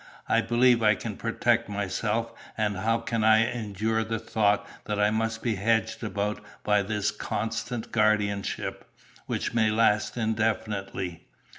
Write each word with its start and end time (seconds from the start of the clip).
I 0.27 0.41
believe 0.41 0.81
I 0.81 0.95
can 0.95 1.15
protect 1.15 1.69
myself, 1.69 2.33
and 2.57 2.75
how 2.77 2.97
can 2.97 3.23
I 3.23 3.45
endure 3.45 4.03
the 4.03 4.17
thought 4.17 4.65
that 4.85 4.99
I 4.99 5.11
must 5.11 5.43
be 5.43 5.53
hedged 5.53 6.03
about 6.03 6.41
by 6.63 6.81
this 6.81 7.11
constant 7.11 7.91
guardianship, 7.91 8.83
which 9.27 9.53
may 9.53 9.69
last 9.69 10.17
indefinitely? 10.17 11.27